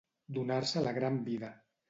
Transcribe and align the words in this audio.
Donar-se 0.37 0.83
la 0.87 0.95
gran 0.97 1.21
vida. 1.29 1.53